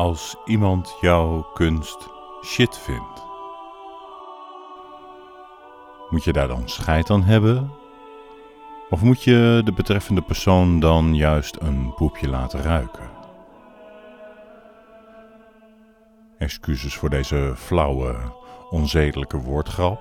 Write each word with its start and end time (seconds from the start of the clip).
als 0.00 0.36
iemand 0.44 0.96
jouw 1.00 1.42
kunst 1.54 2.08
shit 2.44 2.78
vindt? 2.78 3.22
Moet 6.10 6.24
je 6.24 6.32
daar 6.32 6.48
dan 6.48 6.68
scheid 6.68 7.10
aan 7.10 7.22
hebben? 7.22 7.70
Of 8.90 9.02
moet 9.02 9.22
je 9.22 9.60
de 9.64 9.72
betreffende 9.72 10.20
persoon 10.20 10.80
dan 10.80 11.14
juist 11.14 11.56
een 11.60 11.94
poepje 11.94 12.28
laten 12.28 12.62
ruiken? 12.62 13.10
Excuses 16.38 16.94
voor 16.94 17.10
deze 17.10 17.52
flauwe, 17.56 18.16
onzedelijke 18.70 19.36
woordgrap. 19.36 20.00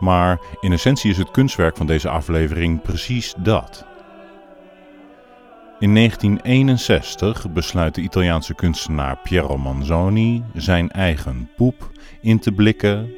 Maar 0.00 0.40
in 0.60 0.72
essentie 0.72 1.10
is 1.10 1.18
het 1.18 1.30
kunstwerk 1.30 1.76
van 1.76 1.86
deze 1.86 2.08
aflevering 2.08 2.82
precies 2.82 3.34
dat. 3.38 3.87
In 5.80 5.94
1961 5.94 7.52
besluit 7.52 7.94
de 7.94 8.00
Italiaanse 8.00 8.54
kunstenaar 8.54 9.18
Piero 9.18 9.58
Manzoni 9.58 10.44
zijn 10.54 10.90
eigen 10.90 11.50
poep 11.56 11.90
in 12.20 12.38
te 12.38 12.52
blikken, 12.52 13.14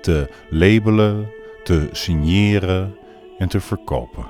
te 0.00 0.30
labelen, 0.50 1.28
te 1.64 1.88
signeren 1.92 2.96
en 3.38 3.48
te 3.48 3.60
verkopen. 3.60 4.26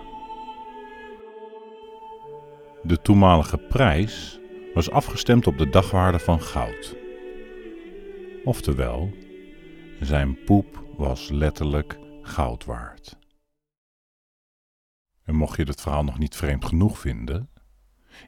De 2.83 3.03
toenmalige 3.03 3.59
prijs 3.59 4.41
was 4.75 4.91
afgestemd 4.91 5.47
op 5.47 5.59
de 5.59 5.69
dagwaarde 5.69 6.19
van 6.19 6.41
goud. 6.41 6.97
Oftewel, 8.45 9.11
zijn 10.01 10.39
poep 10.45 10.85
was 10.97 11.31
letterlijk 11.31 11.99
goud 12.23 12.65
waard. 12.65 13.17
En 15.27 15.35
mocht 15.35 15.57
je 15.57 15.63
het 15.63 15.81
verhaal 15.81 16.05
nog 16.05 16.19
niet 16.19 16.37
vreemd 16.37 16.65
genoeg 16.65 16.99
vinden, 16.99 17.49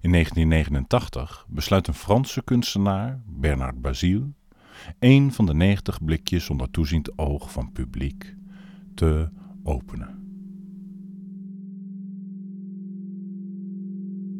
in 0.00 0.10
1989 0.12 1.46
besluit 1.48 1.86
een 1.86 1.94
Franse 1.94 2.44
kunstenaar, 2.44 3.22
Bernard 3.26 3.80
Basile, 3.80 4.32
een 4.98 5.32
van 5.32 5.46
de 5.46 5.54
90 5.54 6.04
blikjes 6.04 6.50
onder 6.50 6.70
toeziend 6.70 7.18
oog 7.18 7.52
van 7.52 7.72
publiek 7.72 8.36
te 8.94 9.28
openen. 9.62 10.16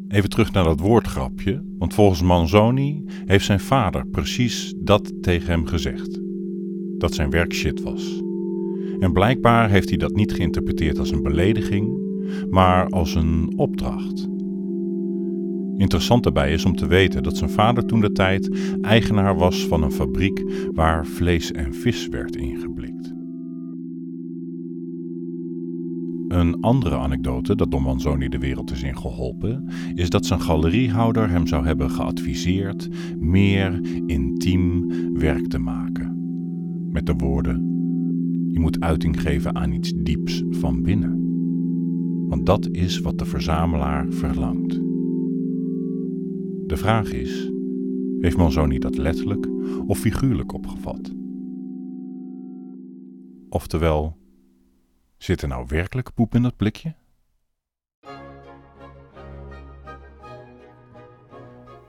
Even 0.07 0.29
terug 0.29 0.51
naar 0.51 0.63
dat 0.63 0.79
woordgrapje, 0.79 1.63
want 1.77 1.93
volgens 1.93 2.21
Manzoni 2.21 3.03
heeft 3.25 3.45
zijn 3.45 3.59
vader 3.59 4.07
precies 4.07 4.73
dat 4.77 5.13
tegen 5.21 5.49
hem 5.49 5.65
gezegd: 5.65 6.19
dat 6.97 7.13
zijn 7.13 7.29
werk 7.29 7.53
shit 7.53 7.81
was. 7.81 8.21
En 8.99 9.13
blijkbaar 9.13 9.69
heeft 9.69 9.89
hij 9.89 9.97
dat 9.97 10.15
niet 10.15 10.33
geïnterpreteerd 10.33 10.99
als 10.99 11.11
een 11.11 11.23
belediging, 11.23 12.08
maar 12.49 12.87
als 12.87 13.15
een 13.15 13.53
opdracht. 13.55 14.29
Interessant 15.77 16.23
daarbij 16.23 16.51
is 16.51 16.65
om 16.65 16.75
te 16.75 16.87
weten 16.87 17.23
dat 17.23 17.37
zijn 17.37 17.49
vader 17.49 17.85
toen 17.85 18.01
de 18.01 18.11
tijd 18.11 18.57
eigenaar 18.81 19.37
was 19.37 19.67
van 19.67 19.83
een 19.83 19.91
fabriek 19.91 20.43
waar 20.73 21.05
vlees 21.05 21.51
en 21.51 21.73
vis 21.73 22.07
werd 22.07 22.35
ingeblikt. 22.35 23.13
Een 26.27 26.59
andere 26.61 26.97
anekdote 26.97 27.55
dat 27.55 27.71
Don 27.71 27.83
Manzoni 27.83 28.29
de 28.29 28.39
wereld 28.39 28.71
is 28.71 28.83
ingeholpen, 28.83 29.69
is 29.93 30.09
dat 30.09 30.25
zijn 30.25 30.41
galeriehouder 30.41 31.29
hem 31.29 31.47
zou 31.47 31.65
hebben 31.65 31.91
geadviseerd 31.91 32.89
meer 33.19 33.79
intiem 34.05 34.91
werk 35.13 35.47
te 35.47 35.59
maken. 35.59 36.17
Met 36.91 37.05
de 37.05 37.13
woorden: 37.13 37.55
Je 38.47 38.59
moet 38.59 38.79
uiting 38.79 39.21
geven 39.21 39.55
aan 39.55 39.71
iets 39.71 39.93
dieps 39.95 40.43
van 40.49 40.81
binnen. 40.81 41.18
Want 42.29 42.45
dat 42.45 42.69
is 42.71 42.99
wat 42.99 43.17
de 43.17 43.25
verzamelaar 43.25 44.07
verlangt. 44.09 44.71
De 46.67 46.77
vraag 46.77 47.11
is: 47.11 47.51
heeft 48.19 48.37
Manzoni 48.37 48.79
dat 48.79 48.97
letterlijk 48.97 49.47
of 49.87 49.99
figuurlijk 49.99 50.53
opgevat? 50.53 51.13
Oftewel, 53.49 54.17
Zit 55.19 55.41
er 55.41 55.47
nou 55.47 55.65
werkelijk 55.67 56.13
poep 56.13 56.35
in 56.35 56.41
dat 56.41 56.55
blikje? 56.55 56.95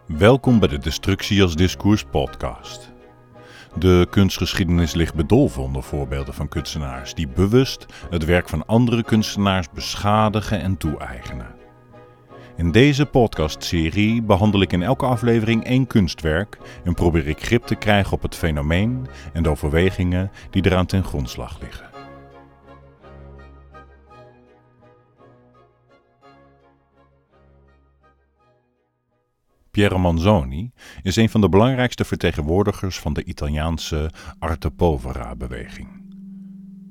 Welkom 0.07 0.59
bij 0.59 0.69
de 0.69 0.79
Destructie 0.79 1.43
als 1.43 1.57
Discours 1.57 2.05
podcast. 2.05 2.90
De 3.79 4.07
kunstgeschiedenis 4.11 4.95
ligt 4.95 5.15
bedolven 5.15 5.63
onder 5.63 5.83
voorbeelden 5.83 6.35
van 6.35 6.49
kunstenaars 6.49 7.15
die 7.15 7.29
bewust 7.29 7.87
het 8.11 8.25
werk 8.25 8.49
van 8.49 8.67
andere 8.67 9.03
kunstenaars 9.03 9.71
beschadigen 9.71 10.61
en 10.61 10.77
toe-eigenen. 10.77 11.59
In 12.57 12.71
deze 12.71 13.07
podcastserie 13.07 14.23
behandel 14.23 14.61
ik 14.63 14.73
in 14.73 14.83
elke 14.83 15.07
aflevering 15.07 15.65
één 15.65 15.87
kunstwerk 15.87 16.59
en 16.85 16.95
probeer 16.95 17.27
ik 17.29 17.45
grip 17.45 17.67
te 17.67 17.75
krijgen 17.75 18.13
op 18.13 18.23
het 18.23 18.35
fenomeen 18.35 19.07
en 19.33 19.43
de 19.43 19.49
overwegingen 19.49 20.31
die 20.51 20.67
eraan 20.67 20.87
ten 20.87 21.05
grondslag 21.05 21.61
liggen. 21.61 21.90
Piero 29.71 29.99
Manzoni 29.99 30.73
is 31.03 31.17
een 31.17 31.29
van 31.29 31.41
de 31.41 31.49
belangrijkste 31.49 32.05
vertegenwoordigers 32.05 32.99
van 32.99 33.13
de 33.13 33.25
Italiaanse 33.25 34.11
arte 34.39 34.71
povera 34.71 35.37
beweging. 35.37 35.89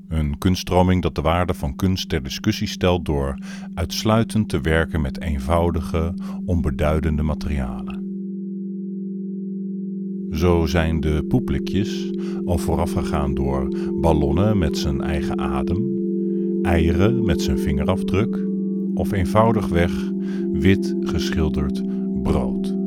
Een 0.08 0.38
kunststroming 0.38 1.02
dat 1.02 1.16
de 1.16 1.22
waarde 1.22 1.54
van 1.54 1.76
kunst 1.76 2.10
ter 2.10 2.24
discussie 2.24 2.68
stelt 2.68 3.06
door 3.06 3.38
uitsluitend 3.74 4.50
te 4.50 4.62
werken 4.62 5.02
met 5.02 5.22
eenvoudige, 5.22 6.14
onbeduidende 6.46 7.24
materialen. 7.24 8.08
Zo 10.32 10.66
zijn 10.66 11.00
de 11.00 11.26
poeplikjes 11.28 12.12
al 12.46 12.58
voorafgegaan 12.58 13.34
door 13.34 13.68
ballonnen 14.02 14.58
met 14.58 14.78
zijn 14.78 15.02
eigen 15.02 15.40
adem, 15.40 15.90
eieren 16.62 17.26
met 17.26 17.42
zijn 17.42 17.60
vingerafdruk 17.60 18.48
of 18.94 19.12
eenvoudigweg 19.12 19.92
wit 20.52 20.96
geschilderd 21.00 21.82
brood. 22.24 22.78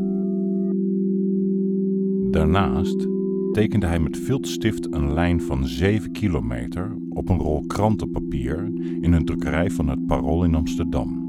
Daarnaast 2.30 3.08
tekende 3.52 3.86
hij 3.86 4.00
met 4.00 4.18
viltstift 4.18 4.94
een 4.94 5.12
lijn 5.12 5.40
van 5.40 5.66
7 5.66 6.12
kilometer 6.12 6.96
op 7.08 7.28
een 7.28 7.38
rol 7.38 7.64
krantenpapier 7.66 8.72
in 9.00 9.12
een 9.12 9.24
drukkerij 9.24 9.70
van 9.70 9.88
het 9.88 10.06
Parool 10.06 10.44
in 10.44 10.54
Amsterdam. 10.54 11.20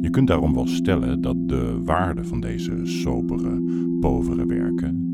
Je 0.00 0.10
kunt 0.10 0.28
daarom 0.28 0.54
wel 0.54 0.66
stellen 0.66 1.20
dat 1.20 1.48
de 1.48 1.80
waarde 1.84 2.24
van 2.24 2.40
deze 2.40 2.80
sobere, 2.82 3.62
povere 4.00 4.46
werken 4.46 5.10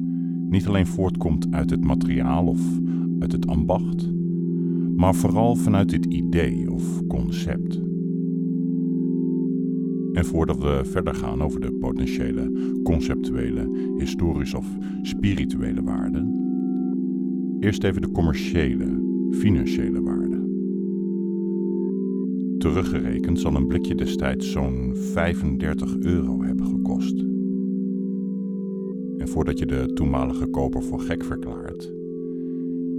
niet 0.49 0.67
alleen 0.67 0.87
voortkomt 0.87 1.47
uit 1.51 1.71
het 1.71 1.85
materiaal 1.85 2.47
of 2.47 2.61
uit 3.19 3.33
het 3.33 3.47
ambacht, 3.47 4.11
maar 4.97 5.15
vooral 5.15 5.55
vanuit 5.55 5.89
dit 5.89 6.05
idee 6.05 6.73
of 6.73 7.07
concept. 7.07 7.88
En 10.19 10.25
voordat 10.25 10.59
we 10.59 10.81
verder 10.85 11.15
gaan 11.15 11.43
over 11.43 11.61
de 11.61 11.73
potentiële, 11.73 12.53
conceptuele, 12.83 13.93
historische 13.99 14.57
of 14.57 14.67
spirituele 15.03 15.83
waarde, 15.83 16.27
eerst 17.61 17.85
even 17.85 18.03
de 18.03 18.11
commerciële, 18.11 19.03
financiële 19.31 20.03
waarde. 20.03 20.47
Teruggerekend 22.59 23.41
zal 23.41 23.55
een 23.55 23.67
blikje 23.67 23.95
destijds 23.95 24.51
zo'n 24.51 24.93
35 24.95 25.99
euro 25.99 26.43
hebben 26.43 26.67
gekost. 26.67 27.19
En 29.19 29.29
voordat 29.29 29.59
je 29.59 29.67
de 29.67 29.93
toenmalige 29.95 30.47
koper 30.47 30.83
voor 30.83 31.01
gek 31.01 31.25
verklaart, 31.25 31.93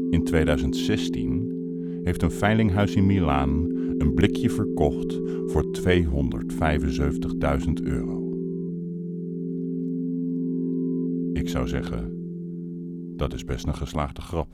in 0.09 0.23
2016 0.23 1.57
heeft 2.03 2.21
een 2.21 2.31
veilinghuis 2.31 2.95
in 2.95 3.05
Milaan 3.05 3.78
een 3.99 4.13
blikje 4.13 4.49
verkocht 4.49 5.13
voor 5.45 5.77
275.000 5.81 7.73
euro. 7.83 8.27
Ik 11.33 11.49
zou 11.49 11.67
zeggen, 11.67 12.17
dat 13.17 13.33
is 13.33 13.45
best 13.45 13.65
een 13.65 13.75
geslaagde 13.75 14.21
grap. 14.21 14.47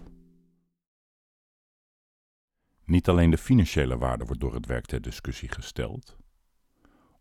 Niet 2.85 3.09
alleen 3.09 3.29
de 3.29 3.37
financiële 3.37 3.97
waarde 3.97 4.25
wordt 4.25 4.41
door 4.41 4.53
het 4.53 4.65
werk 4.65 4.85
ter 4.85 5.01
discussie 5.01 5.49
gesteld, 5.49 6.17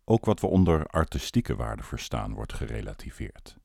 ook 0.04 0.24
wat 0.24 0.40
we 0.40 0.46
onder 0.46 0.86
artistieke 0.86 1.56
waarde 1.56 1.82
verstaan 1.82 2.34
wordt 2.34 2.52
gerelativeerd. 2.52 3.56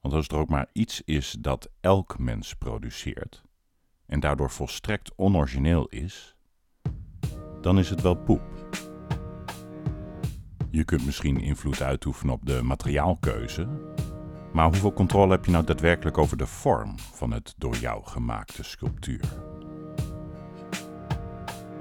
Want 0.00 0.14
als 0.14 0.28
er 0.28 0.36
ook 0.36 0.48
maar 0.48 0.68
iets 0.72 1.02
is 1.04 1.36
dat 1.40 1.70
elk 1.80 2.18
mens 2.18 2.54
produceert 2.54 3.44
en 4.06 4.20
daardoor 4.20 4.50
volstrekt 4.50 5.14
onorigineel 5.14 5.86
is, 5.86 6.35
dan 7.66 7.78
is 7.78 7.90
het 7.90 8.00
wel 8.00 8.14
poep. 8.14 8.42
Je 10.70 10.84
kunt 10.84 11.06
misschien 11.06 11.40
invloed 11.40 11.82
uitoefenen 11.82 12.34
op 12.34 12.46
de 12.46 12.62
materiaalkeuze, 12.62 13.68
maar 14.52 14.64
hoeveel 14.64 14.92
controle 14.92 15.30
heb 15.30 15.44
je 15.44 15.50
nou 15.50 15.64
daadwerkelijk 15.64 16.18
over 16.18 16.36
de 16.36 16.46
vorm 16.46 16.98
van 16.98 17.30
het 17.30 17.54
door 17.56 17.76
jou 17.76 18.04
gemaakte 18.04 18.62
sculptuur? 18.62 19.24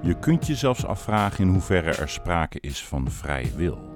Je 0.01 0.19
kunt 0.19 0.47
je 0.47 0.55
zelfs 0.55 0.85
afvragen 0.85 1.43
in 1.43 1.51
hoeverre 1.51 1.95
er 1.95 2.09
sprake 2.09 2.59
is 2.59 2.85
van 2.85 3.11
vrije 3.11 3.55
wil. 3.55 3.93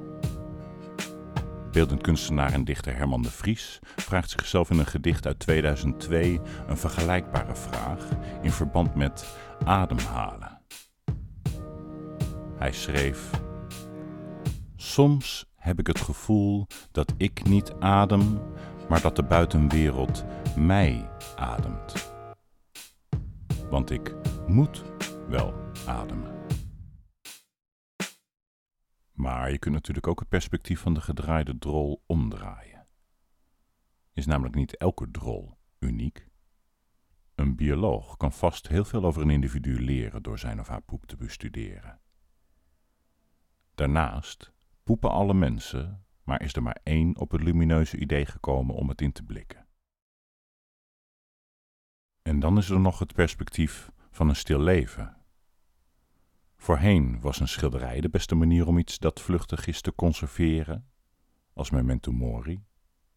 Beeldend 1.72 2.02
kunstenaar 2.02 2.54
en 2.54 2.64
dichter 2.64 2.96
Herman 2.96 3.22
de 3.22 3.32
Vries 3.32 3.80
vraagt 3.96 4.30
zichzelf 4.30 4.70
in 4.70 4.80
een 4.80 4.86
gedicht 4.86 5.26
uit 5.26 5.40
2002 5.40 6.42
een 6.68 6.78
vergelijkbare 6.78 7.56
vraag 7.56 8.08
in 8.42 8.52
verband 8.52 8.96
met 8.96 9.38
ademhalen. 9.66 10.58
Hij 12.60 12.72
schreef: 12.72 13.42
Soms 14.76 15.52
heb 15.56 15.80
ik 15.80 15.88
het 15.88 16.00
gevoel 16.00 16.68
dat 16.92 17.14
ik 17.18 17.44
niet 17.44 17.74
adem, 17.74 18.42
maar 18.90 19.02
dat 19.02 19.16
de 19.16 19.24
buitenwereld 19.24 20.26
mij 20.58 21.10
ademt. 21.36 22.14
Want 23.70 23.90
ik 23.90 24.16
moet 24.48 24.84
wel 25.28 25.54
ademen. 25.88 26.38
Maar 29.12 29.52
je 29.52 29.60
kunt 29.60 29.74
natuurlijk 29.74 30.08
ook 30.08 30.20
het 30.20 30.30
perspectief 30.30 30.80
van 30.80 30.94
de 30.94 31.02
gedraaide 31.02 31.58
drol 31.58 32.04
omdraaien. 32.06 32.88
Is 34.14 34.26
namelijk 34.26 34.56
niet 34.56 34.78
elke 34.78 35.12
drol 35.12 35.58
uniek. 35.80 36.28
Een 37.36 37.56
bioloog 37.56 38.18
kan 38.18 38.32
vast 38.32 38.68
heel 38.68 38.86
veel 38.86 39.06
over 39.06 39.22
een 39.22 39.30
individu 39.30 39.84
leren 39.84 40.24
door 40.24 40.40
zijn 40.40 40.60
of 40.60 40.68
haar 40.68 40.82
poep 40.82 41.06
te 41.06 41.18
bestuderen. 41.18 42.00
Daarnaast 43.80 44.52
poepen 44.84 45.12
alle 45.12 45.34
mensen, 45.34 46.06
maar 46.24 46.42
is 46.42 46.54
er 46.54 46.64
maar 46.64 46.80
één 46.84 47.18
op 47.18 47.32
het 47.32 47.44
lumineuze 47.44 47.98
idee 47.98 48.26
gekomen 48.26 48.76
om 48.76 48.90
het 48.90 49.02
in 49.02 49.12
te 49.12 49.24
blikken. 49.24 49.68
En 52.22 52.40
dan 52.40 52.58
is 52.58 52.70
er 52.70 52.80
nog 52.80 53.00
het 53.00 53.14
perspectief 53.14 53.92
van 54.12 54.30
een 54.30 54.36
stil 54.36 54.60
leven. 54.60 55.18
Voorheen 56.58 57.22
was 57.22 57.40
een 57.40 57.48
schilderij 57.48 58.02
de 58.02 58.10
beste 58.10 58.36
manier 58.36 58.68
om 58.68 58.78
iets 58.78 58.98
dat 58.98 59.22
vluchtig 59.22 59.68
is 59.68 59.82
te 59.82 59.96
conserveren, 59.96 60.90
als 61.54 61.70
memento 61.70 62.12
mori, 62.12 62.64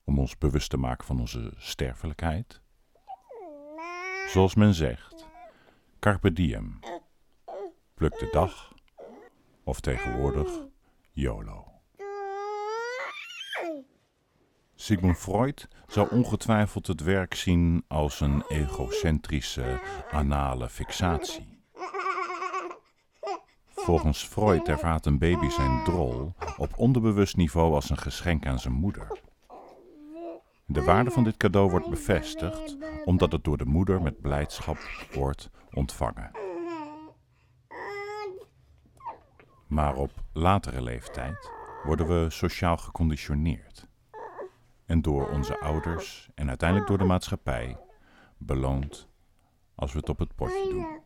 om 0.05 0.19
ons 0.19 0.39
bewust 0.39 0.71
te 0.71 0.77
maken 0.77 1.07
van 1.07 1.21
onze 1.21 1.53
sterfelijkheid. 1.57 2.63
Zoals 4.29 4.55
men 4.55 4.75
zegt, 4.75 5.29
carpe 5.99 6.33
diem, 6.33 6.79
pluk 7.95 8.19
de 8.19 8.29
dag, 8.31 8.73
of 9.65 9.81
tegenwoordig 9.81 10.49
YOLO. 11.13 11.73
Sigmund 14.75 15.19
Freud 15.19 15.69
zou 15.87 16.09
ongetwijfeld 16.11 16.87
het 16.87 17.01
werk 17.01 17.35
zien 17.35 17.85
als 17.89 18.21
een 18.21 18.45
egocentrische 18.49 19.81
anale 20.11 20.69
fixatie. 20.69 21.61
Volgens 23.67 24.25
Freud 24.25 24.69
ervaart 24.69 25.07
een 25.07 25.19
baby 25.19 25.49
zijn 25.49 25.85
drol 25.85 26.33
op 26.57 26.79
onderbewust 26.79 27.37
niveau 27.37 27.75
als 27.75 27.91
een 27.91 27.99
geschenk 27.99 28.47
aan 28.47 28.59
zijn 28.59 28.75
moeder. 28.75 29.21
De 30.67 30.83
waarde 30.83 31.11
van 31.11 31.25
dit 31.25 31.37
cadeau 31.37 31.71
wordt 31.71 31.91
bevestigd 31.91 32.77
omdat 33.05 33.33
het 33.33 33.45
door 33.45 33.57
de 33.57 33.65
moeder 33.65 34.03
met 34.03 34.21
blijdschap 34.21 34.79
wordt 35.13 35.51
ontvangen. 35.73 36.52
Maar 39.73 39.97
op 39.97 40.11
latere 40.33 40.83
leeftijd 40.83 41.51
worden 41.83 42.07
we 42.07 42.31
sociaal 42.31 42.77
geconditioneerd. 42.77 43.89
En 44.87 45.03
door 45.03 45.29
onze 45.29 45.61
ouders 45.61 46.29
en 46.35 46.49
uiteindelijk 46.49 46.89
door 46.89 46.99
de 46.99 47.05
maatschappij 47.05 47.79
beloond 48.37 49.09
als 49.75 49.93
we 49.93 49.99
het 49.99 50.09
op 50.09 50.19
het 50.19 50.35
potje 50.35 50.69
doen. 50.71 51.01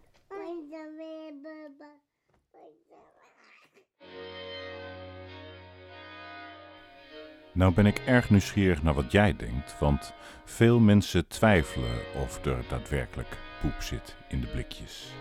Nou 7.52 7.74
ben 7.74 7.86
ik 7.86 7.98
erg 7.98 8.30
nieuwsgierig 8.30 8.82
naar 8.82 8.94
wat 8.94 9.12
jij 9.12 9.36
denkt, 9.36 9.78
want 9.78 10.14
veel 10.44 10.78
mensen 10.78 11.28
twijfelen 11.28 11.98
of 12.22 12.44
er 12.44 12.64
daadwerkelijk 12.68 13.38
poep 13.60 13.80
zit 13.80 14.16
in 14.28 14.40
de 14.40 14.46
blikjes. 14.46 15.14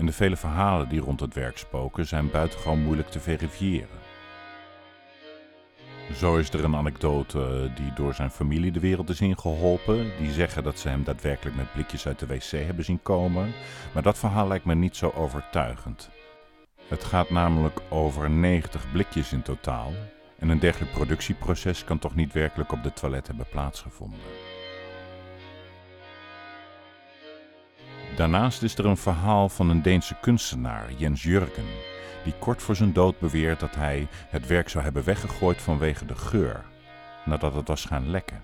En 0.00 0.06
de 0.06 0.12
vele 0.12 0.36
verhalen 0.36 0.88
die 0.88 1.00
rond 1.00 1.20
het 1.20 1.34
werk 1.34 1.58
spoken 1.58 2.06
zijn 2.06 2.30
buitengewoon 2.30 2.82
moeilijk 2.82 3.08
te 3.08 3.20
verifiëren. 3.20 3.98
Zo 6.14 6.36
is 6.36 6.50
er 6.50 6.64
een 6.64 6.76
anekdote 6.76 7.70
die 7.74 7.92
door 7.92 8.14
zijn 8.14 8.30
familie 8.30 8.72
de 8.72 8.80
wereld 8.80 9.08
is 9.08 9.20
ingeholpen. 9.20 10.10
Die 10.18 10.32
zeggen 10.32 10.62
dat 10.62 10.78
ze 10.78 10.88
hem 10.88 11.04
daadwerkelijk 11.04 11.56
met 11.56 11.72
blikjes 11.72 12.06
uit 12.06 12.18
de 12.18 12.26
wc 12.26 12.50
hebben 12.50 12.84
zien 12.84 13.02
komen. 13.02 13.52
Maar 13.94 14.02
dat 14.02 14.18
verhaal 14.18 14.48
lijkt 14.48 14.64
me 14.64 14.74
niet 14.74 14.96
zo 14.96 15.12
overtuigend. 15.16 16.10
Het 16.88 17.04
gaat 17.04 17.30
namelijk 17.30 17.80
over 17.88 18.30
90 18.30 18.92
blikjes 18.92 19.32
in 19.32 19.42
totaal. 19.42 19.92
En 20.38 20.48
een 20.48 20.58
dergelijk 20.58 20.92
productieproces 20.92 21.84
kan 21.84 21.98
toch 21.98 22.14
niet 22.14 22.32
werkelijk 22.32 22.72
op 22.72 22.82
de 22.82 22.92
toilet 22.92 23.26
hebben 23.26 23.46
plaatsgevonden. 23.50 24.18
Daarnaast 28.20 28.62
is 28.62 28.78
er 28.78 28.86
een 28.86 28.96
verhaal 28.96 29.48
van 29.48 29.70
een 29.70 29.82
Deense 29.82 30.14
kunstenaar, 30.20 30.92
Jens 30.96 31.22
Jurgen, 31.22 31.64
die 32.24 32.34
kort 32.38 32.62
voor 32.62 32.76
zijn 32.76 32.92
dood 32.92 33.18
beweert 33.18 33.60
dat 33.60 33.74
hij 33.74 34.08
het 34.28 34.46
werk 34.46 34.68
zou 34.68 34.84
hebben 34.84 35.04
weggegooid 35.04 35.62
vanwege 35.62 36.06
de 36.06 36.16
geur, 36.16 36.64
nadat 37.24 37.54
het 37.54 37.68
was 37.68 37.84
gaan 37.84 38.10
lekken. 38.10 38.42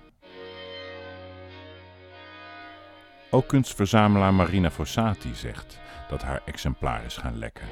Ook 3.29 3.47
kunstverzamelaar 3.47 4.33
Marina 4.33 4.71
Fossati 4.71 5.35
zegt 5.35 5.79
dat 6.09 6.21
haar 6.21 6.41
exemplaar 6.45 7.05
is 7.05 7.17
gaan 7.17 7.37
lekken, 7.37 7.67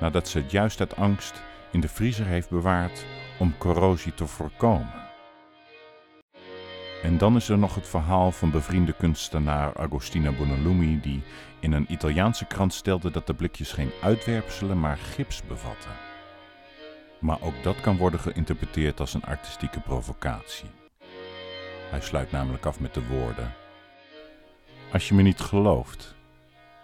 nadat 0.00 0.28
ze 0.28 0.38
het 0.38 0.50
juist 0.50 0.80
uit 0.80 0.96
angst 0.96 1.42
in 1.70 1.80
de 1.80 1.88
vriezer 1.88 2.26
heeft 2.26 2.50
bewaard 2.50 3.04
om 3.38 3.58
corrosie 3.58 4.14
te 4.14 4.26
voorkomen. 4.26 5.11
En 7.02 7.18
dan 7.18 7.36
is 7.36 7.48
er 7.48 7.58
nog 7.58 7.74
het 7.74 7.88
verhaal 7.88 8.30
van 8.30 8.50
bevriende 8.50 8.92
kunstenaar 8.92 9.76
Agostina 9.76 10.32
Bonalumi, 10.32 11.00
die 11.00 11.22
in 11.60 11.72
een 11.72 11.92
Italiaanse 11.92 12.44
krant 12.44 12.74
stelde 12.74 13.10
dat 13.10 13.26
de 13.26 13.34
blikjes 13.34 13.72
geen 13.72 13.90
uitwerpselen, 14.02 14.80
maar 14.80 14.96
gips 14.96 15.42
bevatten. 15.42 15.90
Maar 17.20 17.40
ook 17.40 17.62
dat 17.62 17.80
kan 17.80 17.96
worden 17.96 18.20
geïnterpreteerd 18.20 19.00
als 19.00 19.14
een 19.14 19.24
artistieke 19.24 19.80
provocatie. 19.80 20.70
Hij 21.90 22.00
sluit 22.00 22.30
namelijk 22.30 22.66
af 22.66 22.80
met 22.80 22.94
de 22.94 23.06
woorden: 23.06 23.54
Als 24.92 25.08
je 25.08 25.14
me 25.14 25.22
niet 25.22 25.40
gelooft, 25.40 26.14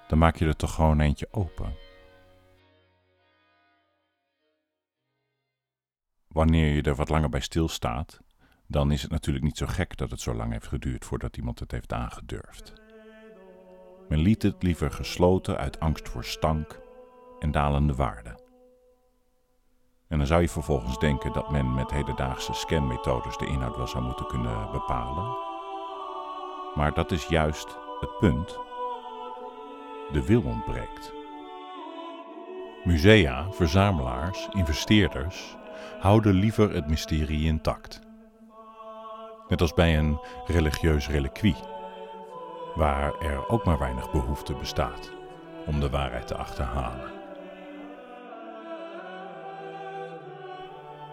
dan 0.08 0.18
maak 0.18 0.36
je 0.36 0.46
er 0.46 0.56
toch 0.56 0.74
gewoon 0.74 1.00
eentje 1.00 1.28
open. 1.30 1.74
Wanneer 6.28 6.74
je 6.74 6.82
er 6.82 6.94
wat 6.94 7.08
langer 7.08 7.28
bij 7.28 7.40
stilstaat, 7.40 8.20
dan 8.70 8.90
is 8.90 9.02
het 9.02 9.10
natuurlijk 9.10 9.44
niet 9.44 9.56
zo 9.56 9.66
gek 9.66 9.96
dat 9.96 10.10
het 10.10 10.20
zo 10.20 10.34
lang 10.34 10.52
heeft 10.52 10.66
geduurd 10.66 11.04
voordat 11.04 11.36
iemand 11.36 11.58
het 11.58 11.70
heeft 11.70 11.92
aangedurfd. 11.92 12.72
Men 14.08 14.18
liet 14.18 14.42
het 14.42 14.62
liever 14.62 14.90
gesloten 14.90 15.56
uit 15.56 15.80
angst 15.80 16.08
voor 16.08 16.24
stank 16.24 16.80
en 17.38 17.50
dalende 17.50 17.94
waarde. 17.94 18.38
En 20.08 20.18
dan 20.18 20.26
zou 20.26 20.40
je 20.40 20.48
vervolgens 20.48 20.98
denken 20.98 21.32
dat 21.32 21.50
men 21.50 21.74
met 21.74 21.90
hedendaagse 21.90 22.52
scanmethodes 22.52 23.36
de 23.36 23.46
inhoud 23.46 23.76
wel 23.76 23.86
zou 23.86 24.04
moeten 24.04 24.26
kunnen 24.26 24.70
bepalen. 24.72 25.36
Maar 26.74 26.92
dat 26.94 27.12
is 27.12 27.26
juist 27.26 27.76
het 28.00 28.18
punt. 28.18 28.58
De 30.12 30.22
wil 30.26 30.42
ontbreekt. 30.42 31.12
Musea, 32.84 33.52
verzamelaars, 33.52 34.48
investeerders 34.52 35.56
houden 36.00 36.34
liever 36.34 36.74
het 36.74 36.88
mysterie 36.88 37.44
intact. 37.44 38.07
Net 39.48 39.60
als 39.60 39.74
bij 39.74 39.98
een 39.98 40.20
religieus 40.46 41.08
reliquie, 41.08 41.56
waar 42.74 43.12
er 43.20 43.48
ook 43.48 43.64
maar 43.64 43.78
weinig 43.78 44.10
behoefte 44.10 44.54
bestaat 44.54 45.12
om 45.66 45.80
de 45.80 45.90
waarheid 45.90 46.26
te 46.26 46.36
achterhalen. 46.36 47.10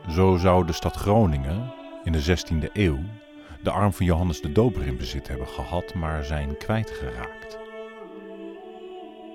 Zo 0.10 0.38
zou 0.38 0.66
de 0.66 0.74
stad 0.74 0.96
Groningen 0.96 1.74
in 2.04 2.12
de 2.12 2.38
16e 2.38 2.72
eeuw 2.74 3.00
de 3.64 3.72
arm 3.72 3.94
van 3.94 4.06
Johannes 4.06 4.42
de 4.42 4.52
Doper 4.52 4.88
in 4.88 4.98
bezit 4.98 5.28
hebben 5.28 5.48
gehad, 5.48 5.94
maar 5.94 6.24
zijn 6.24 6.58
kwijtgeraakt. 6.58 7.58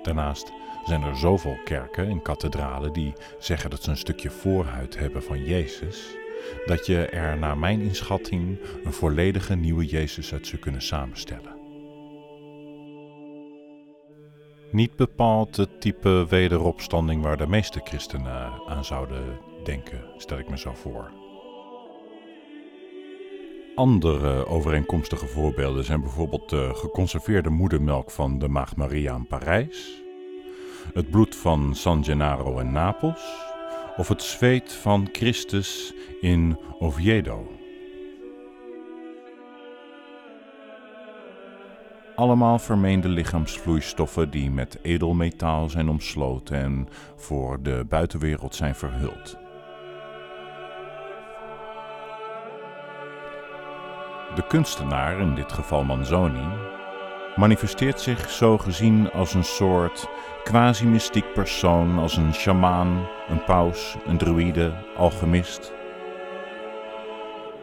Daarnaast 0.03 0.51
zijn 0.85 1.03
er 1.03 1.17
zoveel 1.17 1.57
kerken 1.63 2.07
en 2.07 2.21
kathedralen 2.21 2.93
die 2.93 3.13
zeggen 3.39 3.69
dat 3.69 3.83
ze 3.83 3.89
een 3.89 3.97
stukje 3.97 4.29
voorhuid 4.29 4.97
hebben 4.97 5.23
van 5.23 5.43
Jezus, 5.43 6.15
dat 6.65 6.85
je 6.85 7.05
er 7.05 7.37
naar 7.37 7.57
mijn 7.57 7.81
inschatting 7.81 8.59
een 8.83 8.93
volledige 8.93 9.55
nieuwe 9.55 9.85
Jezus 9.85 10.33
uit 10.33 10.47
zou 10.47 10.61
kunnen 10.61 10.81
samenstellen. 10.81 11.59
Niet 14.71 14.95
bepaald 14.95 15.55
het 15.55 15.81
type 15.81 16.25
wederopstanding 16.29 17.23
waar 17.23 17.37
de 17.37 17.47
meeste 17.47 17.81
christenen 17.83 18.51
aan 18.67 18.85
zouden 18.85 19.39
denken, 19.63 20.03
stel 20.17 20.39
ik 20.39 20.49
me 20.49 20.57
zo 20.57 20.73
voor. 20.73 21.11
Andere 23.75 24.45
overeenkomstige 24.45 25.27
voorbeelden 25.27 25.83
zijn 25.83 26.01
bijvoorbeeld 26.01 26.49
de 26.49 26.71
geconserveerde 26.73 27.49
moedermelk 27.49 28.11
van 28.11 28.39
de 28.39 28.47
Maagd 28.47 28.75
Maria 28.75 29.15
in 29.15 29.27
Parijs, 29.27 30.01
het 30.93 31.09
bloed 31.09 31.35
van 31.35 31.75
San 31.75 32.03
Gennaro 32.03 32.59
in 32.59 32.71
Napels 32.71 33.50
of 34.01 34.07
het 34.07 34.23
zweet 34.23 34.73
van 34.73 35.09
Christus 35.11 35.93
in 36.21 36.59
Oviedo. 36.79 37.51
Allemaal 42.15 42.59
vermeende 42.59 43.07
lichaamsvloeistoffen 43.07 44.29
die 44.29 44.51
met 44.51 44.79
edelmetaal 44.81 45.69
zijn 45.69 45.89
omsloten 45.89 46.57
en 46.57 46.87
voor 47.15 47.61
de 47.61 47.85
buitenwereld 47.89 48.55
zijn 48.55 48.75
verhuld. 48.75 49.37
De 54.35 54.47
kunstenaar, 54.47 55.19
in 55.19 55.35
dit 55.35 55.51
geval 55.51 55.83
Manzoni, 55.83 56.47
manifesteert 57.35 57.99
zich 57.99 58.29
zo 58.29 58.57
gezien 58.57 59.11
als 59.11 59.33
een 59.33 59.43
soort 59.43 60.07
quasi-mystiek 60.43 61.33
persoon, 61.33 61.99
als 61.99 62.17
een 62.17 62.33
sjamaan, 62.33 63.07
een 63.29 63.43
paus, 63.43 63.95
een 64.05 64.17
druïde, 64.17 64.73
alchemist. 64.97 65.73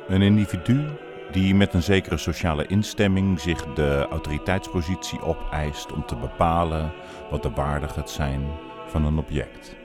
Een 0.08 0.22
individu 0.22 0.84
die 1.30 1.54
met 1.54 1.74
een 1.74 1.82
zekere 1.82 2.16
sociale 2.16 2.66
instemming 2.66 3.40
zich 3.40 3.72
de 3.74 4.06
autoriteitspositie 4.10 5.22
opeist 5.22 5.92
om 5.92 6.06
te 6.06 6.16
bepalen 6.16 6.92
wat 7.30 7.42
de 7.42 7.50
waardig 7.50 7.94
het 7.94 8.10
zijn 8.10 8.46
van 8.86 9.04
een 9.04 9.18
object. 9.18 9.77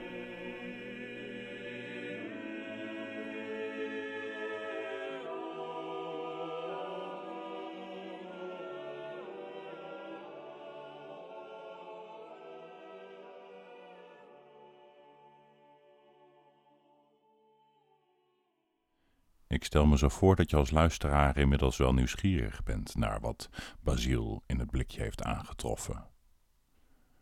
Ik 19.54 19.64
stel 19.64 19.86
me 19.86 19.98
zo 19.98 20.10
voor 20.10 20.36
dat 20.36 20.50
je 20.50 20.56
als 20.56 20.72
luisteraar 20.72 21.38
inmiddels 21.38 21.78
wel 21.78 21.94
nieuwsgierig 21.94 22.64
bent 22.64 22.96
naar 22.96 23.20
wat 23.20 23.50
Basiel 23.82 24.44
in 24.46 24.60
het 24.60 24.72
blikje 24.72 25.02
heeft 25.02 25.24
aangetroffen. 25.24 26.08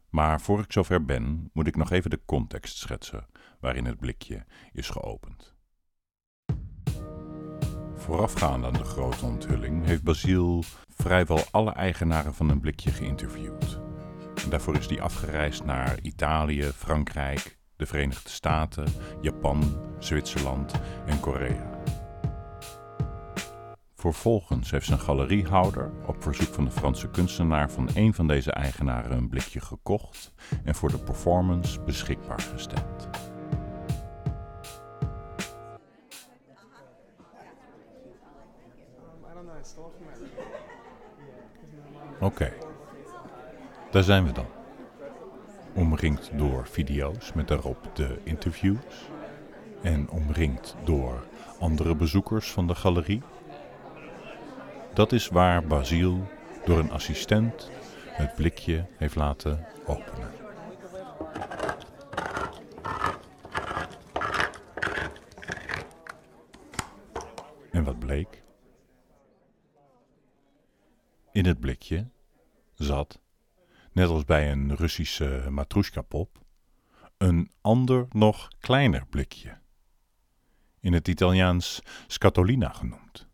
Maar 0.10 0.42
voor 0.42 0.60
ik 0.60 0.72
zover 0.72 1.06
ben, 1.06 1.50
moet 1.54 1.68
ik 1.68 1.76
nog 1.76 1.92
even 1.92 2.10
de 2.10 2.22
context 2.26 2.78
schetsen 2.78 3.28
waarin 3.60 3.86
het 3.86 4.00
blikje 4.00 4.46
is 4.72 4.90
geopend. 4.90 5.56
Voorafgaand 7.96 8.66
aan 8.66 8.74
de 8.74 8.84
grote 8.84 9.26
onthulling 9.26 9.86
heeft 9.86 10.04
Basiel 10.04 10.64
vrijwel 10.88 11.44
alle 11.52 11.72
eigenaren 11.72 12.34
van 12.34 12.50
een 12.50 12.60
blikje 12.60 12.92
geïnterviewd. 12.92 13.80
En 14.44 14.50
daarvoor 14.50 14.78
is 14.78 14.88
hij 14.88 15.02
afgereisd 15.02 15.64
naar 15.64 16.02
Italië, 16.02 16.64
Frankrijk, 16.64 17.58
de 17.76 17.86
Verenigde 17.86 18.30
Staten, 18.30 18.88
Japan, 19.22 19.80
Zwitserland 20.00 20.74
en 21.06 21.20
Korea. 21.20 21.71
Vervolgens 24.02 24.72
heeft 24.72 24.86
zijn 24.86 25.00
galeriehouder 25.00 25.92
op 26.06 26.24
verzoek 26.24 26.54
van 26.54 26.66
de 26.66 26.72
Franse 26.72 27.10
kunstenaar 27.10 27.72
van 27.72 27.90
een 27.94 28.14
van 28.14 28.28
deze 28.28 28.52
eigenaren 28.52 29.18
een 29.18 29.30
blikje 29.30 29.60
gekocht 29.60 30.34
en 30.64 30.76
voor 30.76 30.90
de 30.90 30.98
performance 30.98 31.82
beschikbaar 31.82 32.40
gesteld. 32.40 33.10
Oké, 42.20 42.54
daar 43.92 44.04
zijn 44.04 44.26
we 44.26 44.32
dan. 44.32 44.48
Omringd 45.74 46.32
door 46.38 46.68
video's 46.68 47.34
met 47.34 47.48
daarop 47.48 47.90
de 47.94 48.20
interviews 48.24 49.10
en 49.82 50.10
omringd 50.10 50.76
door 50.84 51.24
andere 51.60 51.96
bezoekers 51.96 52.52
van 52.52 52.68
de 52.68 52.76
galerie 52.76 53.22
dat 54.94 55.12
is 55.12 55.28
waar 55.28 55.68
Basiel 55.68 56.28
door 56.66 56.80
een 56.80 56.92
assistent 56.92 57.70
het 58.06 58.36
blikje 58.36 58.86
heeft 58.98 59.16
laten 59.16 59.68
openen. 59.86 60.30
En 67.72 67.84
wat 67.84 68.00
bleek? 68.00 68.44
In 71.32 71.46
het 71.46 71.60
blikje 71.60 72.10
zat, 72.74 73.20
net 73.92 74.08
als 74.08 74.26
bij 74.26 74.52
een 74.52 74.76
Russische 74.76 75.46
matroeska-pop, 75.50 76.40
een 77.18 77.52
ander 77.62 78.08
nog 78.10 78.48
kleiner 78.60 79.06
blikje. 79.06 79.58
In 80.80 80.94
het 80.94 81.08
Italiaans 81.08 81.82
scatolina 82.08 82.70
genoemd 82.70 83.30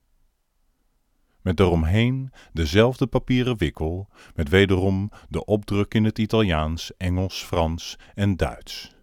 met 1.48 1.60
eromheen 1.60 2.32
dezelfde 2.54 3.08
papieren 3.08 3.58
wikkel, 3.58 4.10
met 4.36 4.50
wederom 4.50 5.10
de 5.30 5.46
opdruk 5.46 5.94
in 5.94 6.04
het 6.04 6.20
Italiaans, 6.20 6.98
Engels, 6.98 7.44
Frans 7.44 7.98
en 8.16 8.36
Duits. 8.36 8.96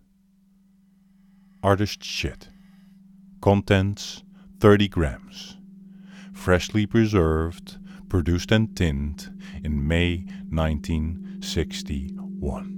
Artist 1.60 2.04
shit. 2.04 2.52
Contents 3.38 4.24
30 4.58 4.88
grams. 4.88 5.60
Freshly 6.32 6.86
preserved, 6.86 7.78
produced 8.06 8.52
and 8.52 8.76
tinned 8.76 9.32
in 9.62 9.86
May 9.86 10.24
1961. 10.50 12.72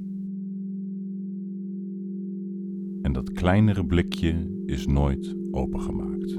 En 3.03 3.13
dat 3.13 3.33
kleinere 3.33 3.87
blikje 3.87 4.63
is 4.67 4.87
nooit 4.87 5.35
opengemaakt. 5.51 6.39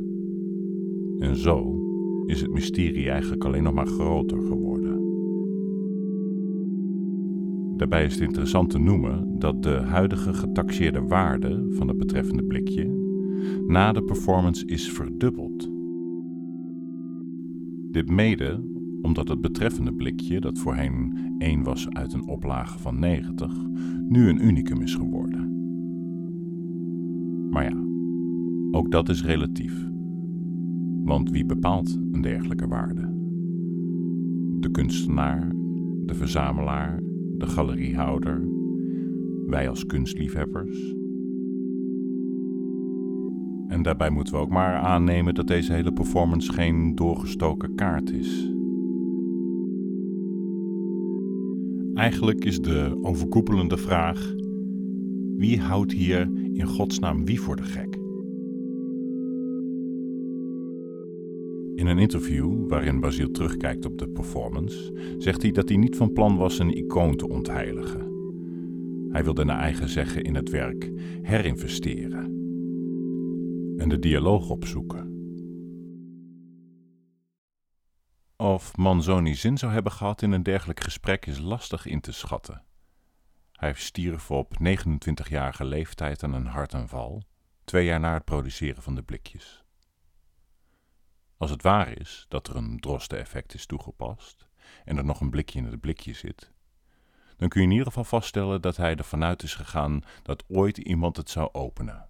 En 1.20 1.36
zo 1.36 1.87
is 2.28 2.42
het 2.42 2.52
mysterie 2.52 3.10
eigenlijk 3.10 3.44
alleen 3.44 3.64
nog 3.64 3.74
maar 3.74 3.88
groter 3.88 4.42
geworden. 4.42 5.06
Daarbij 7.78 8.06
is 8.06 8.14
het 8.14 8.24
interessant 8.24 8.70
te 8.70 8.80
noemen 8.80 9.40
dat 9.40 9.64
de 9.64 9.76
huidige 9.76 10.34
getaxeerde 10.34 11.02
waarde 11.02 11.66
van 11.70 11.88
het 11.88 11.98
betreffende 11.98 12.44
blikje 12.44 13.06
na 13.68 13.92
de 13.92 14.04
performance 14.04 14.66
is 14.66 14.92
verdubbeld. 14.92 15.72
Dit 17.92 18.10
mede 18.10 18.76
omdat 19.02 19.28
het 19.28 19.42
betreffende 19.42 19.94
blikje, 19.94 20.40
dat 20.40 20.60
voorheen 20.60 21.18
1 21.38 21.64
was 21.64 21.90
uit 21.90 22.14
een 22.14 22.28
oplage 22.28 22.80
van 22.80 23.00
90, 23.00 23.54
nu 24.08 24.30
een 24.30 24.46
unicum 24.46 24.82
is 24.82 24.96
geworden. 24.96 25.52
Maar 27.50 27.64
ja, 27.64 27.78
ook 28.72 28.92
dat 28.92 29.10
is 29.10 29.24
relatief. 29.24 29.88
Want 31.08 31.30
wie 31.30 31.46
bepaalt 31.46 32.00
een 32.12 32.22
dergelijke 32.22 32.68
waarde? 32.68 33.02
De 34.60 34.72
kunstenaar, 34.72 35.52
de 36.06 36.14
verzamelaar, 36.14 37.00
de 37.38 37.48
galeriehouder, 37.48 38.48
wij 39.46 39.70
als 39.70 39.86
kunstliefhebbers. 39.86 40.96
En 43.68 43.82
daarbij 43.82 44.10
moeten 44.10 44.34
we 44.34 44.40
ook 44.40 44.50
maar 44.50 44.76
aannemen 44.76 45.34
dat 45.34 45.48
deze 45.48 45.74
hele 45.74 45.94
performance 45.94 46.54
geen 46.54 46.96
doorgestoken 46.96 47.76
kaart 47.76 48.12
is. 48.12 48.54
Eigenlijk 51.94 52.46
is 52.46 52.62
de 52.62 52.98
overkoepelende 53.02 53.78
vraag: 53.78 54.34
wie 55.38 55.60
houdt 55.60 55.92
hier 55.92 56.32
in 56.54 56.66
godsnaam 56.66 57.26
wie 57.26 57.42
voor 57.42 57.56
de 57.56 57.64
gek? 57.64 57.97
In 61.78 61.88
een 61.88 62.00
interview 62.00 62.68
waarin 62.68 63.00
Basiel 63.00 63.32
terugkijkt 63.32 63.86
op 63.86 63.98
de 63.98 64.08
performance, 64.08 64.94
zegt 65.18 65.42
hij 65.42 65.52
dat 65.52 65.70
hij 65.70 65.78
niet 65.78 65.96
van 65.96 66.14
plan 66.14 66.38
was 66.38 66.60
een 66.60 66.78
icoon 66.78 67.16
te 67.16 67.28
ontheiligen. 67.28 68.16
Hij 69.12 69.24
wilde 69.24 69.46
naar 69.46 69.60
eigen 69.60 69.90
zeggen 69.90 70.24
in 70.24 70.36
het 70.36 70.50
werk 70.50 70.92
herinvesteren 71.22 72.26
en 73.78 73.90
de 73.90 74.00
dialoog 74.00 74.50
opzoeken. 74.50 75.16
Of 78.38 78.78
Manzoni 78.78 79.36
zin 79.36 79.58
zou 79.58 79.72
hebben 79.72 79.92
gehad 79.92 80.22
in 80.22 80.32
een 80.32 80.44
dergelijk 80.44 80.80
gesprek 80.80 81.26
is 81.26 81.40
lastig 81.40 81.86
in 81.86 82.00
te 82.00 82.12
schatten. 82.12 82.64
Hij 83.52 83.74
stierf 83.74 84.32
op 84.32 84.54
29-jarige 84.54 85.66
leeftijd 85.66 86.24
aan 86.24 86.34
een 86.34 86.46
hartaanval, 86.46 87.22
twee 87.64 87.86
jaar 87.86 88.00
na 88.00 88.14
het 88.14 88.26
produceren 88.26 88.84
van 88.84 88.96
de 88.96 89.04
blikjes. 89.04 89.66
Als 91.38 91.50
het 91.50 91.62
waar 91.62 92.00
is 92.00 92.26
dat 92.28 92.48
er 92.48 92.56
een 92.56 92.80
droste-effect 92.80 93.54
is 93.54 93.66
toegepast 93.66 94.48
en 94.86 94.98
er 94.98 95.06
nog 95.06 95.22
een 95.22 95.30
blikje 95.30 95.60
in 95.60 95.66
het 95.66 95.80
blikje 95.80 96.14
zit, 96.14 96.52
dan 97.38 97.50
kun 97.50 97.62
je 97.62 97.66
in 97.68 97.72
ieder 97.72 97.88
geval 97.88 98.04
vaststellen 98.04 98.62
dat 98.62 98.78
hij 98.78 98.96
ervan 98.96 99.24
uit 99.24 99.44
is 99.44 99.56
gegaan 99.56 100.04
dat 100.24 100.44
ooit 100.48 100.78
iemand 100.78 101.18
het 101.18 101.30
zou 101.30 101.50
openen. 101.52 102.10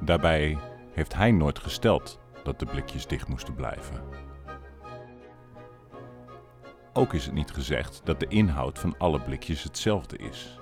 Daarbij 0.00 0.58
heeft 0.92 1.14
hij 1.14 1.30
nooit 1.30 1.58
gesteld 1.58 2.18
dat 2.42 2.58
de 2.58 2.66
blikjes 2.66 3.06
dicht 3.06 3.28
moesten 3.28 3.54
blijven. 3.54 4.02
Ook 6.92 7.12
is 7.12 7.24
het 7.24 7.34
niet 7.34 7.50
gezegd 7.50 8.00
dat 8.04 8.20
de 8.20 8.28
inhoud 8.28 8.78
van 8.78 8.98
alle 8.98 9.20
blikjes 9.20 9.62
hetzelfde 9.62 10.16
is. 10.16 10.58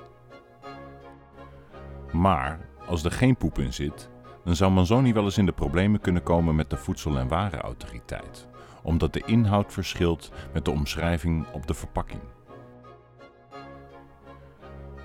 Maar 2.13 2.69
als 2.87 3.05
er 3.05 3.13
geen 3.13 3.37
poep 3.37 3.59
in 3.59 3.73
zit, 3.73 4.11
dan 4.45 4.57
zou 4.57 4.73
Manzoni 4.73 5.13
wel 5.13 5.25
eens 5.25 5.39
in 5.39 5.47
de 5.47 5.53
problemen 5.53 6.01
kunnen 6.01 6.23
komen 6.23 6.55
met 6.55 6.71
de 6.71 6.77
Voedsel- 6.77 7.19
en 7.19 7.29
Warenautoriteit, 7.29 8.49
omdat 8.83 9.13
de 9.13 9.23
inhoud 9.27 9.73
verschilt 9.73 10.31
met 10.53 10.65
de 10.65 10.71
omschrijving 10.71 11.47
op 11.53 11.67
de 11.67 11.75
verpakking. 11.75 12.21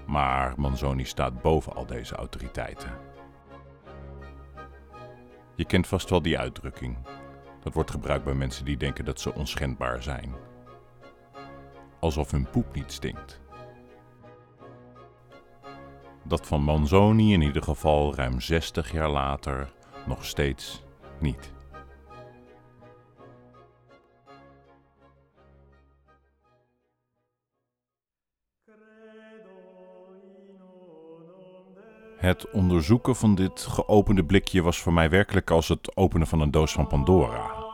Maar 0.05 0.53
Manzoni 0.57 1.05
staat 1.05 1.41
boven 1.41 1.75
al 1.75 1.85
deze 1.85 2.15
autoriteiten. 2.15 2.91
Je 5.55 5.65
kent 5.65 5.87
vast 5.87 6.09
wel 6.09 6.21
die 6.21 6.39
uitdrukking. 6.39 6.97
Dat 7.63 7.73
wordt 7.73 7.91
gebruikt 7.91 8.23
bij 8.23 8.33
mensen 8.33 8.65
die 8.65 8.77
denken 8.77 9.05
dat 9.05 9.19
ze 9.19 9.33
onschendbaar 9.33 10.03
zijn. 10.03 10.33
Alsof 11.99 12.31
hun 12.31 12.49
poep 12.49 12.73
niet 12.73 12.91
stinkt. 12.91 13.39
Dat 16.27 16.47
van 16.47 16.61
Manzoni 16.61 17.33
in 17.33 17.41
ieder 17.41 17.63
geval 17.63 18.15
ruim 18.15 18.41
60 18.41 18.91
jaar 18.91 19.09
later 19.09 19.71
nog 20.05 20.25
steeds 20.25 20.83
niet. 21.19 21.55
Het 32.17 32.51
onderzoeken 32.51 33.15
van 33.15 33.35
dit 33.35 33.61
geopende 33.61 34.25
blikje 34.25 34.61
was 34.61 34.79
voor 34.79 34.93
mij 34.93 35.09
werkelijk 35.09 35.51
als 35.51 35.67
het 35.67 35.95
openen 35.95 36.27
van 36.27 36.41
een 36.41 36.51
doos 36.51 36.71
van 36.71 36.87
Pandora. 36.87 37.65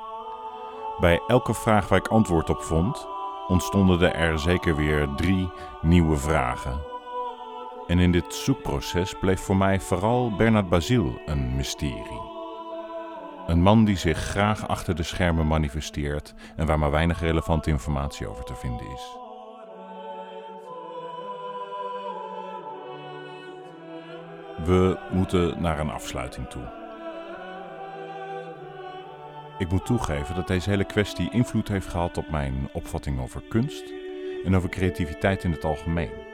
Bij 0.99 1.21
elke 1.27 1.53
vraag 1.53 1.87
waar 1.87 1.99
ik 1.99 2.07
antwoord 2.07 2.49
op 2.49 2.61
vond, 2.61 3.07
ontstonden 3.47 4.13
er 4.13 4.39
zeker 4.39 4.75
weer 4.75 5.09
drie 5.15 5.49
nieuwe 5.81 6.17
vragen. 6.17 6.92
En 7.87 7.99
in 7.99 8.11
dit 8.11 8.33
zoekproces 8.33 9.13
bleef 9.19 9.39
voor 9.39 9.57
mij 9.57 9.79
vooral 9.79 10.35
Bernard 10.35 10.69
Basile 10.69 11.21
een 11.25 11.55
mysterie. 11.55 12.21
Een 13.47 13.61
man 13.61 13.85
die 13.85 13.97
zich 13.97 14.17
graag 14.17 14.67
achter 14.67 14.95
de 14.95 15.03
schermen 15.03 15.47
manifesteert 15.47 16.33
en 16.55 16.65
waar 16.65 16.79
maar 16.79 16.91
weinig 16.91 17.19
relevante 17.19 17.69
informatie 17.69 18.27
over 18.27 18.43
te 18.43 18.55
vinden 18.55 18.91
is. 18.91 19.17
We 24.65 24.97
moeten 25.11 25.61
naar 25.61 25.79
een 25.79 25.89
afsluiting 25.89 26.47
toe. 26.47 26.81
Ik 29.57 29.71
moet 29.71 29.85
toegeven 29.85 30.35
dat 30.35 30.47
deze 30.47 30.69
hele 30.69 30.85
kwestie 30.85 31.31
invloed 31.31 31.67
heeft 31.67 31.87
gehad 31.87 32.17
op 32.17 32.29
mijn 32.29 32.69
opvatting 32.73 33.21
over 33.21 33.41
kunst 33.49 33.83
en 34.45 34.55
over 34.55 34.69
creativiteit 34.69 35.43
in 35.43 35.51
het 35.51 35.63
algemeen. 35.63 36.32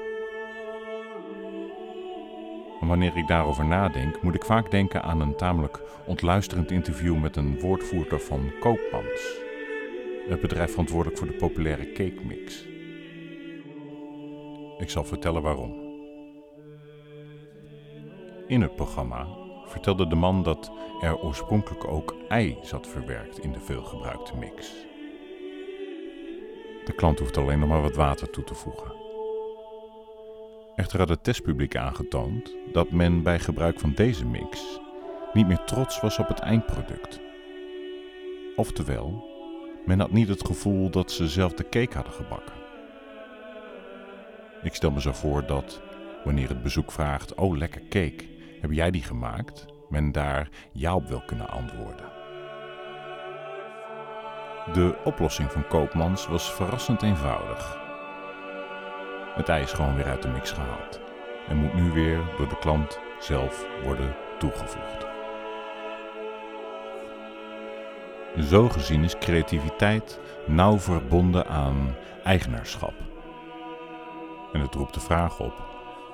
Wanneer 2.80 3.18
ik 3.18 3.28
daarover 3.28 3.66
nadenk, 3.66 4.22
moet 4.22 4.36
ik 4.36 4.46
vaak 4.46 4.72
denken 4.72 5.04
aan 5.04 5.22
een 5.22 5.36
tamelijk 5.36 5.82
ontluisterend 6.06 6.72
interview 6.72 7.18
met 7.18 7.36
een 7.36 7.60
woordvoerder 7.60 8.20
van 8.20 8.52
Koopmans, 8.60 9.38
het 10.30 10.42
bedrijf 10.42 10.70
verantwoordelijk 10.70 11.18
voor 11.18 11.28
de 11.28 11.34
populaire 11.34 11.92
cake 11.92 12.26
mix. 12.26 12.68
Ik 14.78 14.90
zal 14.90 15.04
vertellen 15.04 15.42
waarom. 15.42 15.88
In 18.48 18.62
het 18.62 18.76
programma 18.76 19.28
vertelde 19.66 20.08
de 20.08 20.16
man 20.16 20.44
dat 20.44 20.72
er 21.02 21.20
oorspronkelijk 21.20 21.88
ook 21.88 22.16
ei 22.28 22.58
zat 22.62 22.88
verwerkt 22.88 23.40
in 23.40 23.52
de 23.52 23.60
veelgebruikte 23.60 24.38
mix. 24.38 24.86
De 26.86 26.94
klant 26.96 27.20
hoeft 27.20 27.38
alleen 27.38 27.60
nog 27.60 27.70
maar 27.70 27.82
wat 27.82 27.96
water 27.96 28.30
toe 28.30 28.44
te 28.44 28.56
voegen. 28.56 29.09
Echter 30.80 31.00
had 31.00 31.10
het 31.10 31.24
testpubliek 31.24 31.76
aangetoond 31.76 32.56
dat 32.72 32.92
men 32.92 33.24
bij 33.24 33.40
gebruik 33.40 33.80
van 33.80 33.94
deze 33.94 34.26
mix 34.26 34.80
niet 35.34 35.48
meer 35.48 35.64
trots 35.64 36.02
was 36.02 36.20
op 36.20 36.28
het 36.28 36.40
eindproduct. 36.40 37.20
Oftewel, 38.56 39.24
men 39.86 40.00
had 40.00 40.12
niet 40.12 40.28
het 40.28 40.46
gevoel 40.46 40.90
dat 40.90 41.12
ze 41.12 41.28
zelf 41.28 41.54
de 41.54 41.70
cake 41.70 41.96
hadden 41.96 42.14
gebakken. 42.14 42.56
Ik 44.64 44.76
stel 44.76 44.92
me 44.92 45.02
zo 45.02 45.12
voor 45.12 45.46
dat, 45.46 45.82
wanneer 46.24 46.50
het 46.50 46.64
bezoek 46.64 46.92
vraagt: 46.92 47.36
Oh, 47.36 47.58
lekker 47.58 47.82
cake, 47.82 48.26
heb 48.62 48.72
jij 48.72 48.92
die 48.92 49.04
gemaakt? 49.04 49.66
Men 49.90 50.12
daar 50.12 50.50
ja 50.72 50.96
op 50.96 51.08
wil 51.08 51.24
kunnen 51.26 51.50
antwoorden. 51.50 52.06
De 54.74 54.96
oplossing 55.04 55.52
van 55.52 55.68
Koopmans 55.68 56.28
was 56.28 56.54
verrassend 56.54 57.02
eenvoudig. 57.02 57.79
Het 59.36 59.50
ei 59.50 59.64
is 59.64 59.72
gewoon 59.72 59.96
weer 59.96 60.06
uit 60.06 60.22
de 60.22 60.28
mix 60.28 60.52
gehaald 60.52 61.00
en 61.48 61.58
moet 61.58 61.74
nu 61.74 61.92
weer 61.92 62.20
door 62.38 62.50
de 62.50 62.60
klant 62.60 63.00
zelf 63.20 63.68
worden 63.84 64.16
toegevoegd. 64.40 65.08
Zo 68.50 68.70
gezien 68.70 69.04
is 69.04 69.18
creativiteit 69.18 70.20
nauw 70.48 70.80
verbonden 70.80 71.48
aan 71.48 71.96
eigenaarschap. 72.24 72.94
En 74.54 74.60
het 74.60 74.76
roept 74.76 74.94
de 74.94 75.00
vraag 75.00 75.40
op 75.40 75.68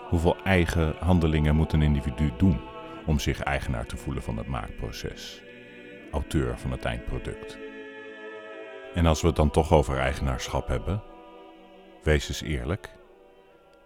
Hoeveel 0.09 0.35
eigen 0.43 0.95
handelingen 0.99 1.55
moet 1.55 1.73
een 1.73 1.81
individu 1.81 2.31
doen 2.37 2.61
om 3.05 3.19
zich 3.19 3.39
eigenaar 3.39 3.85
te 3.85 3.97
voelen 3.97 4.23
van 4.23 4.37
het 4.37 4.47
maakproces? 4.47 5.41
Auteur 6.11 6.57
van 6.57 6.71
het 6.71 6.85
eindproduct. 6.85 7.57
En 8.93 9.05
als 9.05 9.21
we 9.21 9.27
het 9.27 9.35
dan 9.35 9.49
toch 9.49 9.71
over 9.71 9.97
eigenaarschap 9.97 10.67
hebben, 10.67 11.03
wees 12.03 12.27
eens 12.27 12.41
eerlijk. 12.41 12.89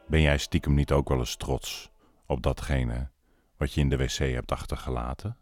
Ben 0.10 0.22
jij 0.22 0.38
stiekem 0.38 0.74
niet 0.74 0.92
ook 0.92 1.10
wel 1.10 1.20
eens 1.20 1.36
trots 1.36 1.92
op 2.26 2.44
datgene 2.44 3.10
wat 3.58 3.74
je 3.74 3.82
in 3.82 3.90
de 3.90 3.98
wc 3.98 4.18
hebt 4.18 4.52
achtergelaten? 4.52 5.38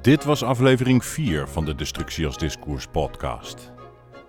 Dit 0.00 0.24
was 0.24 0.42
aflevering 0.42 1.04
4 1.04 1.48
van 1.48 1.64
de 1.64 1.74
Destructie 1.74 2.26
als 2.26 2.38
Discours 2.38 2.86
podcast. 2.86 3.72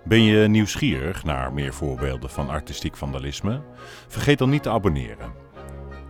Ben 0.04 0.24
je 0.24 0.48
nieuwsgierig 0.48 1.24
naar 1.24 1.54
meer 1.54 1.74
voorbeelden 1.74 2.30
van 2.30 2.50
artistiek 2.50 2.98
vandalisme? 2.98 3.62
Vergeet 4.08 4.38
dan 4.38 4.50
niet 4.50 4.64
te 4.64 4.70
abonneren. 4.70 5.34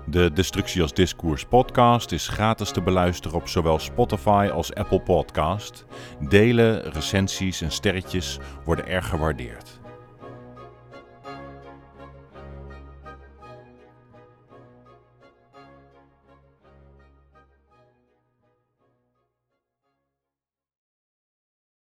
De 0.09 0.31
Destructie 0.33 0.81
als 0.81 0.93
Discours 0.93 1.45
podcast 1.45 2.11
is 2.11 2.27
gratis 2.27 2.71
te 2.71 2.81
beluisteren 2.81 3.37
op 3.37 3.47
zowel 3.47 3.79
Spotify 3.79 4.49
als 4.53 4.73
Apple 4.73 5.01
Podcast. 5.01 5.85
Delen, 6.29 6.91
recensies 6.91 7.61
en 7.61 7.71
sterretjes 7.71 8.39
worden 8.65 8.87
erg 8.87 9.09
gewaardeerd. 9.09 9.78